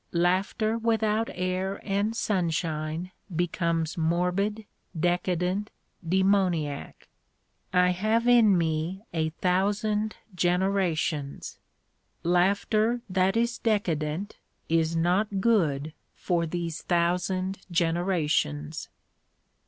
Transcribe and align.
Laughter 0.13 0.79
without 0.79 1.29
air 1.35 1.79
and 1.83 2.15
sunshine 2.15 3.11
becomes 3.35 3.99
morbid, 3.99 4.65
decadent, 4.99 5.69
demoniac. 6.03 7.07
I 7.71 7.91
have 7.91 8.27
in 8.27 8.57
me 8.57 9.03
a 9.13 9.29
thousand 9.29 10.15
generations. 10.33 11.59
Laughter 12.23 13.01
that 13.11 13.37
is 13.37 13.59
decadent 13.59 14.37
is 14.69 14.95
not 14.95 15.39
good 15.39 15.93
for 16.15 16.47
these 16.47 16.81
thousand 16.81 17.59
generations. 17.69 18.89